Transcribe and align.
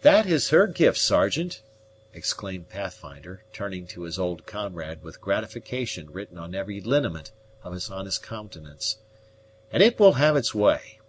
"That 0.00 0.24
is 0.24 0.48
her 0.48 0.66
gift, 0.66 0.96
Sergeant," 0.96 1.60
exclaimed 2.14 2.70
Pathfinder, 2.70 3.42
turning 3.52 3.86
to 3.88 4.04
his 4.04 4.18
old 4.18 4.46
comrade 4.46 5.02
with 5.02 5.20
gratification 5.20 6.10
written 6.10 6.38
on 6.38 6.54
every 6.54 6.80
lineament 6.80 7.32
of 7.62 7.74
his 7.74 7.90
honest 7.90 8.22
countenance, 8.22 8.96
"and 9.70 9.82
it 9.82 9.98
will 10.00 10.14
have 10.14 10.36
its 10.36 10.54
way. 10.54 11.00